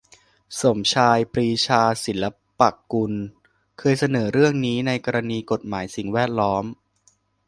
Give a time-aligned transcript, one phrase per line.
[0.61, 2.25] สมชาย ปรีชาศิล
[2.59, 2.61] ป
[2.91, 3.13] กุล
[3.79, 6.63] เคยเสนอเรื่องนี้ในกรณีกฎหมายสิ่งแวดล้อม